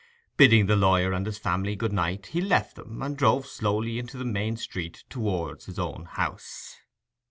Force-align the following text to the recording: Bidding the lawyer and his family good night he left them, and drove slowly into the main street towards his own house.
Bidding 0.35 0.65
the 0.65 0.75
lawyer 0.75 1.13
and 1.13 1.27
his 1.27 1.37
family 1.37 1.75
good 1.75 1.93
night 1.93 2.25
he 2.31 2.41
left 2.41 2.75
them, 2.75 3.03
and 3.03 3.15
drove 3.15 3.45
slowly 3.45 3.99
into 3.99 4.17
the 4.17 4.25
main 4.25 4.57
street 4.57 5.03
towards 5.11 5.67
his 5.67 5.77
own 5.77 6.05
house. 6.05 6.77